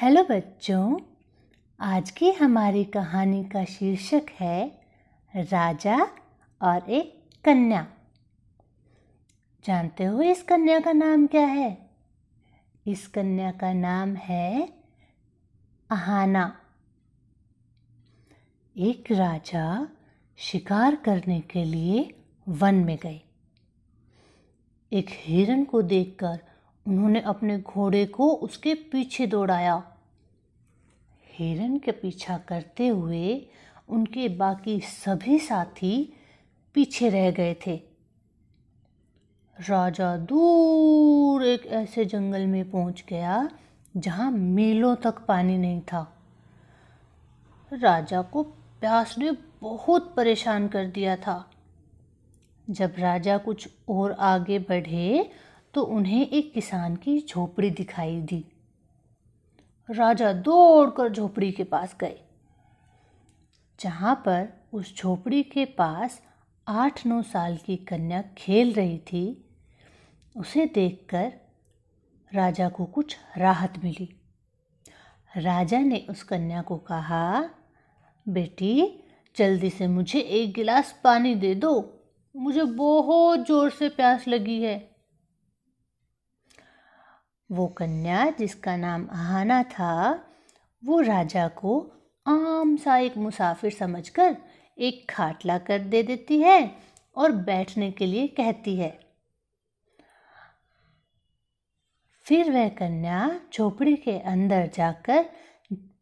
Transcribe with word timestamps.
Hello 0.00 0.24
बच्चों, 0.24 1.00
आज 1.80 2.10
की 2.10 2.30
हमारी 2.30 2.84
कहानी 2.84 3.44
का 3.44 3.64
शीर्षक 3.64 4.26
है 4.40 4.80
राजा 5.36 6.04
और 6.62 6.90
एक 6.90 7.30
कन्या। 7.44 7.86
जानते 9.64 10.04
हो 10.04 10.22
इस 10.22 10.42
कन्या 10.42 10.80
का 10.80 10.92
नाम 10.92 11.26
क्या 11.26 11.46
है? 11.46 11.90
इस 12.86 13.06
कन्या 13.06 13.50
का 13.50 13.72
नाम 13.72 14.14
है 14.14 14.72
अहाना। 15.90 16.60
एक 18.76 19.04
राजा 19.12 19.88
शिकार 20.36 20.94
करने 20.94 21.40
के 21.40 21.64
लिए 21.64 22.14
वन 22.48 22.74
में 22.74 22.98
गए। 23.02 23.20
एक 24.92 25.06
हिरन 25.10 25.64
को 25.64 25.82
देखकर 25.82 26.49
उन्होंने 26.90 27.20
अपने 27.20 27.58
घोड़े 27.58 28.06
को 28.06 28.32
उसके 28.32 28.74
पीछे 28.74 29.26
दौड़ाया। 29.26 29.82
हिरन 31.34 31.78
के 31.78 31.92
पीछा 31.92 32.38
करते 32.38 32.88
हुए 32.88 33.46
उनके 33.88 34.28
बाकी 34.28 34.80
सभी 34.80 35.38
साथी 35.38 36.12
पीछे 36.74 37.08
रह 37.08 37.30
गए 37.30 37.54
थे। 37.66 37.76
राजा 39.58 40.16
दूर 40.16 41.44
एक 41.44 41.66
ऐसे 41.66 42.04
जंगल 42.04 42.46
में 42.46 42.70
पहुँच 42.70 43.04
गया 43.08 43.50
जहाँ 43.96 44.30
मीलों 44.30 44.96
तक 44.96 45.18
पानी 45.18 45.58
नहीं 45.58 45.80
था। 45.80 46.16
राजा 47.72 48.22
को 48.22 48.42
प्यास 48.80 49.18
ने 49.18 49.30
बहुत 49.60 50.14
परेशान 50.14 50.68
कर 50.68 50.86
दिया 50.86 51.16
था। 51.16 51.50
जब 52.70 52.94
राजा 52.98 53.38
कुछ 53.38 53.68
और 53.88 54.12
आगे 54.12 54.58
बढ़े 54.58 55.30
तो 55.74 55.82
उन्हें 55.82 56.26
एक 56.28 56.52
किसान 56.54 56.96
की 56.96 57.18
झोपड़ी 57.20 57.70
दिखाई 57.70 58.20
दी। 58.22 58.44
राजा 59.88 60.32
दौड़कर 60.32 61.08
झोपड़ी 61.08 61.50
के 61.52 61.64
पास 61.64 61.96
गए, 62.00 62.18
जहाँ 63.78 64.14
पर 64.14 64.48
उस 64.72 64.96
झोपड़ी 64.96 65.42
के 65.42 65.64
पास 65.64 66.20
आठ 66.66 67.06
नौ 67.06 67.22
साल 67.22 67.56
की 67.56 67.76
कन्या 67.76 68.22
खेल 68.38 68.72
रही 68.72 68.98
थी। 68.98 69.44
उसे 70.36 70.66
देखकर 70.66 71.32
राजा 72.32 72.68
को 72.68 72.84
कुछ 72.84 73.16
राहत 73.36 73.78
मिली। 73.84 74.08
राजा 75.32 75.78
ने 75.78 76.04
उस 76.10 76.22
कन्या 76.22 76.62
को 76.62 76.76
कहा, 76.78 77.50
बेटी, 78.26 79.04
जल्दी 79.36 79.70
से 79.70 79.86
मुझे 79.86 80.20
एक 80.20 80.52
गिलास 80.54 81.00
पानी 81.04 81.34
दे 81.34 81.54
दो। 81.54 81.72
मुझे 82.34 82.62
बहुत 82.64 83.46
ज़ोर 83.46 83.70
से 83.70 83.88
प्यास 83.88 84.28
लगी 84.28 84.60
है। 84.62 84.89
वो 87.50 87.66
कन्या 87.68 88.24
जिसका 88.30 88.76
नाम 88.76 89.08
आहाना 89.12 89.62
था, 89.62 90.24
वो 90.82 91.00
राजा 91.00 91.46
को 91.48 91.80
आम 92.26 92.76
सा 92.76 92.96
एक 92.98 93.16
मुसाफिर 93.16 93.70
समझकर 93.70 94.36
एक 94.78 95.06
खाट 95.10 95.46
ला 95.46 95.58
कर 95.58 95.78
दे 95.78 96.02
देती 96.02 96.40
है 96.40 96.76
और 97.16 97.32
बैठने 97.32 97.90
के 97.90 98.06
लिए 98.06 98.26
कहती 98.28 98.76
है। 98.76 98.98
फिर 102.26 102.50
वह 102.50 102.68
कन्या 102.68 103.40
झोपड़ी 103.54 103.96
के 103.96 104.18
अंदर 104.18 104.70
जाकर 104.74 105.24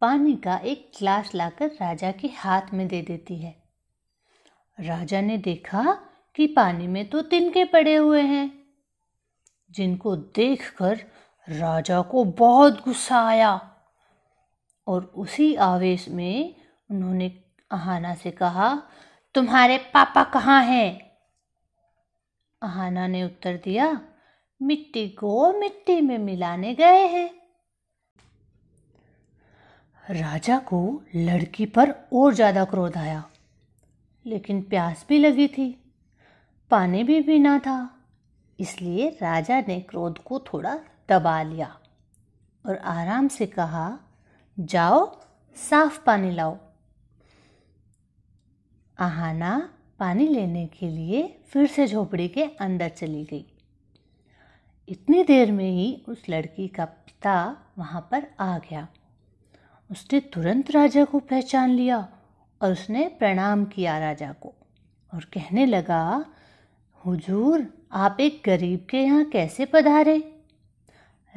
पानी 0.00 0.34
का 0.36 0.56
एक 0.56 0.90
ग्लास 0.98 1.34
लाकर 1.34 1.68
राजा 1.70 2.10
के 2.12 2.28
हाथ 2.28 2.72
में 2.74 2.86
दे 2.88 3.00
देती 3.02 3.36
है। 3.36 3.54
राजा 4.78 5.20
ने 5.20 5.38
देखा 5.38 5.96
कि 6.36 6.46
पानी 6.46 6.86
में 6.86 7.08
तो 7.10 7.22
तिनके 7.22 7.64
पड़े 7.64 7.94
हुए 7.94 8.22
हैं, 8.22 8.50
जिनको 9.70 10.16
देखकर 10.16 11.00
राजा 11.48 12.00
को 12.02 12.24
बहुत 12.24 12.82
गुस्सा 12.84 13.20
आया 13.26 13.50
और 14.86 15.04
उसी 15.16 15.54
आवेश 15.54 16.08
में 16.08 16.54
उन्होंने 16.90 17.30
आहाना 17.70 18.14
से 18.14 18.30
कहा, 18.30 18.74
तुम्हारे 19.34 19.78
पापा 19.94 20.24
कहाँ 20.24 20.62
हैं? 20.62 21.00
आहाना 22.62 23.06
ने 23.06 23.22
उत्तर 23.24 23.56
दिया, 23.64 24.00
मिट्टी 24.60 25.08
को 25.08 25.52
मिट्टी 25.52 26.00
में 26.00 26.18
मिलाने 26.18 26.74
गए 26.74 27.06
हैं. 27.06 27.30
राजा 30.04 30.58
को 30.58 30.80
लड़की 31.14 31.66
पर 31.66 31.94
और 32.12 32.34
ज़्यादा 32.34 32.64
क्रोध 32.64 32.96
आया, 32.96 33.24
लेकिन 34.26 34.62
प्यास 34.62 35.04
भी 35.08 35.18
लगी 35.18 35.48
थी, 35.48 35.70
पानी 36.70 37.02
भी 37.04 37.20
पीना 37.22 37.58
था, 37.58 37.78
इसलिए 38.58 39.08
राजा 39.22 39.60
ने 39.60 39.80
क्रोध 39.80 40.18
को 40.18 40.38
थोड़ा 40.52 40.78
दबा 41.08 41.42
लिया 41.42 41.78
और 42.66 42.76
आराम 42.76 43.28
से 43.28 43.46
कहा, 43.46 43.98
जाओ, 44.60 45.20
साफ़ 45.56 46.04
पानी 46.04 46.30
लाओ। 46.30 46.58
आहाना 48.98 49.74
पानी 49.98 50.28
लेने 50.28 50.66
के 50.66 50.88
लिए 50.88 51.40
फिर 51.46 51.66
से 51.66 51.86
झोपड़ी 51.86 52.28
के 52.28 52.44
अंदर 52.44 52.88
चली 52.88 53.24
गई। 53.24 53.52
इतनी 54.88 55.24
देर 55.24 55.52
में 55.52 55.70
ही 55.70 56.04
उस 56.08 56.22
लड़की 56.28 56.68
का 56.68 56.84
पिता 56.84 57.56
वहाँ 57.78 58.08
पर 58.10 58.26
आ 58.40 58.58
गया। 58.58 58.88
उसने 59.90 60.20
तुरंत 60.20 60.70
राजा 60.70 61.04
को 61.04 61.18
पहचान 61.18 61.70
लिया 61.70 62.08
और 62.62 62.72
उसने 62.72 63.08
प्रणाम 63.08 63.64
किया 63.64 63.98
राजा 63.98 64.32
को 64.32 64.54
और 65.14 65.24
कहने 65.24 65.66
लगा, 65.66 66.26
हुजूर, 67.06 67.66
आप 67.92 68.16
एक 68.20 68.42
गरीब 68.46 68.86
के 68.90 69.02
यहाँ 69.02 69.24
कैसे 69.24 69.64
पधारे? 69.64 70.37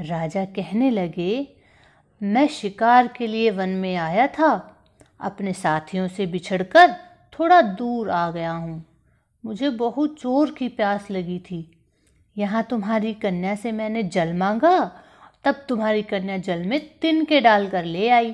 राजा 0.00 0.44
कहने 0.46 0.90
लगे, 0.90 1.48
मैं 2.20 2.46
शिकार 2.48 3.08
के 3.08 3.26
लिए 3.26 3.50
वन 3.50 3.68
में 3.68 3.94
आया 3.96 4.26
था। 4.28 4.52
अपने 5.20 5.52
साथियों 5.52 6.06
से 6.08 6.26
बिछड़कर 6.26 6.92
थोड़ा 7.32 7.60
दूर 7.62 8.10
आ 8.10 8.30
गया 8.30 8.52
हूँ। 8.52 8.84
मुझे 9.44 9.70
बहुत 9.70 10.20
ज़ोर 10.20 10.50
की 10.50 10.68
प्यास 10.68 11.10
लगी 11.10 11.38
थी। 11.40 11.66
यहाँ 12.36 12.62
तुम्हारी 12.62 13.12
कन्या 13.14 13.54
से 13.54 13.72
मैंने 13.72 14.02
जल 14.04 14.32
मांगा, 14.32 14.78
तब 15.44 15.64
तुम्हारी 15.68 16.02
कन्या 16.02 16.36
जल 16.38 16.64
में 16.64 16.78
तिन 16.98 17.24
के 17.24 17.40
डाल 17.40 17.68
कर 17.68 17.84
ले 17.84 18.08
आई। 18.08 18.32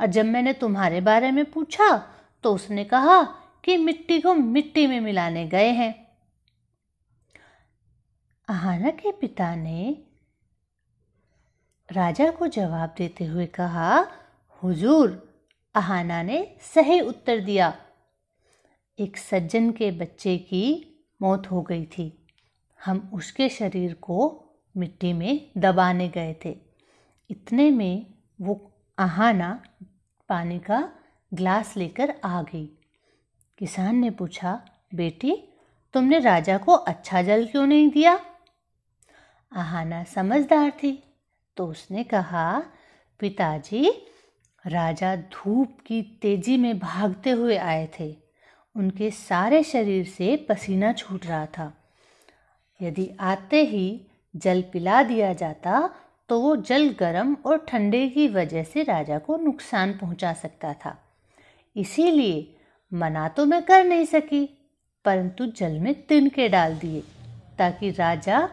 और 0.00 0.06
जब 0.06 0.24
मैंने 0.24 0.52
तुम्हारे 0.52 1.00
बारे 1.00 1.30
में 1.30 1.44
पूछा 1.44 1.96
तो 2.44 2.54
उसने 2.54 2.84
कहा 2.84 3.22
कि 3.64 3.76
मिट्टी 3.76 4.20
को 4.20 4.34
मिट्टी 4.34 4.86
में 4.86 5.00
मिलाने 5.00 5.46
गए 5.46 5.68
हैं। 5.70 5.94
आहाना 8.48 8.90
के 8.90 9.12
पिता 9.12 9.54
ने 9.54 9.96
राजा 11.92 12.30
को 12.30 12.46
जवाब 12.46 12.94
देते 12.98 13.24
हुए 13.24 13.46
कहा, 13.46 14.06
हुजूर 14.62 15.36
आहाना 15.76 16.22
ने 16.22 16.56
सही 16.60 17.00
उत्तर 17.00 17.40
दिया। 17.40 17.78
एक 18.98 19.16
सज्जन 19.16 19.70
के 19.70 19.90
बच्चे 19.90 20.38
की 20.38 20.92
मौत 21.22 21.50
हो 21.50 21.62
गई 21.62 21.84
थी। 21.84 22.26
हम 22.84 23.10
उसके 23.14 23.48
शरीर 23.48 23.94
को 23.94 24.46
मिट्टी 24.76 25.12
में 25.12 25.50
दबाने 25.56 26.08
गए 26.08 26.36
थे। 26.44 26.58
इतने 27.30 27.70
में 27.70 28.14
वो 28.40 28.72
आहाना 28.98 29.62
पानी 30.28 30.58
का 30.58 30.92
ग्लास 31.34 31.76
लेकर 31.76 32.20
आ 32.24 32.42
गई। 32.42 32.78
किसान 33.58 33.96
ने 33.96 34.10
पूछा, 34.10 34.64
बेटी, 34.94 35.48
तुमने 35.94 36.18
राजा 36.18 36.58
को 36.58 36.72
अच्छा 36.72 37.22
जल 37.22 37.46
क्यों 37.46 37.66
नहीं 37.66 37.90
दिया? 37.90 38.20
आहाना 39.52 40.04
समझदार 40.04 40.70
थी। 40.70 41.02
तो 41.56 41.66
उसने 41.66 42.04
कहा, 42.04 42.62
पिताजी, 43.20 43.90
राजा 44.64 45.14
धूप 45.16 45.76
की 45.86 46.02
तेज़ी 46.22 46.56
में 46.56 46.78
भागते 46.78 47.30
हुए 47.30 47.56
आए 47.56 47.88
थे। 48.00 48.14
उनके 48.76 49.10
सारे 49.10 49.62
शरीर 49.62 50.04
से 50.06 50.36
पसीना 50.48 50.92
छूट 50.92 51.26
रहा 51.26 51.46
था। 51.46 51.72
यदि 52.80 53.08
आते 53.20 53.62
ही 53.64 54.06
जल 54.34 54.62
पिला 54.62 55.02
दिया 55.02 55.32
जाता 55.32 55.88
तो 56.28 56.40
वो 56.40 56.54
जल 56.56 56.88
गर्म 56.90 57.36
और 57.46 57.64
ठंडे 57.68 58.08
की 58.08 58.26
वजह 58.28 58.62
से 58.62 58.82
राजा 58.82 59.18
को 59.18 59.36
नुकसान 59.36 59.92
पहुँचा 59.98 60.32
सकता 60.32 60.72
था। 60.74 60.96
इसीलिए 61.76 62.56
मना 62.92 63.28
तो 63.28 63.44
मैं 63.46 63.62
कर 63.62 63.84
नहीं 63.84 64.04
सकी, 64.04 64.44
परंतु 65.04 65.46
जल 65.46 65.78
में 65.78 65.94
तिनके 66.02 66.48
डाल 66.48 66.74
दिए, 66.78 67.02
ताकि 67.58 67.90
राजा 67.90 68.48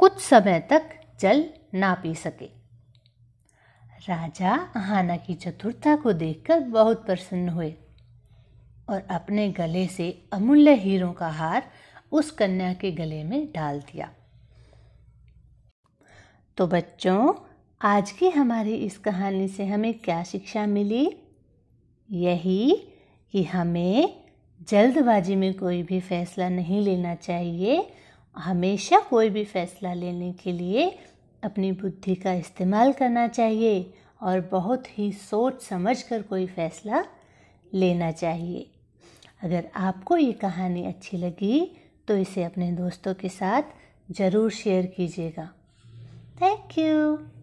कुछ 0.00 0.18
समय 0.20 0.58
तक 0.70 0.88
जल 1.20 1.50
ना 1.74 1.94
पी 1.94 2.14
सके। 2.14 2.46
राजा 4.08 4.52
आहाना 4.76 5.16
की 5.16 5.34
चतुरता 5.34 5.96
को 5.96 6.12
देखकर 6.12 6.60
बहुत 6.60 7.06
प्रसन्न 7.06 7.48
हुए 7.48 7.74
और 8.90 9.00
अपने 9.00 9.48
गले 9.48 9.86
से 9.86 10.24
अमूल्य 10.32 10.74
हीरों 10.74 11.12
का 11.12 11.28
हार 11.28 11.70
उस 12.12 12.30
कन्या 12.30 12.74
के 12.74 12.92
गले 12.92 13.24
में 13.24 13.52
डाल 13.52 13.80
दिया। 13.80 14.10
तो 16.56 16.66
बच्चों, 16.66 17.34
आज 17.82 18.10
की 18.10 18.28
हमारी 18.30 18.74
इस 18.74 18.98
कहानी 18.98 19.48
से 19.48 19.66
हमें 19.66 19.94
क्या 19.94 20.22
शिक्षा 20.22 20.66
मिली? 20.66 21.16
यही 22.10 22.88
कि 23.32 23.44
हमें 23.44 24.24
जल्दबाजी 24.68 25.36
में 25.36 25.54
कोई 25.54 25.82
भी 25.82 26.00
फैसला 26.00 26.48
नहीं 26.48 26.80
लेना 26.80 27.14
चाहिए 27.14 27.90
हमेशा 28.36 28.98
कोई 29.00 29.30
भी 29.30 29.44
फैसला 29.44 29.92
लेने 29.94 30.32
के 30.32 30.52
लिए 30.52 30.88
अपनी 31.42 31.70
बुद्धि 31.72 32.14
का 32.14 32.32
इस्तेमाल 32.34 32.92
करना 32.92 33.26
चाहिए 33.28 33.92
और 34.22 34.40
बहुत 34.50 34.86
ही 34.98 35.10
सोच 35.12 35.62
समझ 35.62 36.00
कर 36.02 36.22
कोई 36.22 36.46
फैसला 36.46 37.04
लेना 37.72 38.10
चाहिए। 38.12 38.66
अगर 39.42 39.68
आपको 39.76 40.16
ये 40.16 40.32
कहानी 40.32 40.84
अच्छी 40.86 41.16
लगी 41.16 41.60
तो 42.08 42.16
इसे 42.16 42.44
अपने 42.44 42.70
दोस्तों 42.72 43.14
के 43.14 43.28
साथ 43.28 43.62
ज़रूर 44.08 44.50
शेयर 44.52 44.86
कीजिएगा। 44.86 45.50
Thank 46.42 46.78
you 46.78 47.35